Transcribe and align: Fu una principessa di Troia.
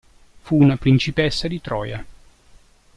Fu 0.41 0.55
una 0.59 0.77
principessa 0.77 1.47
di 1.47 1.61
Troia. 1.61 2.03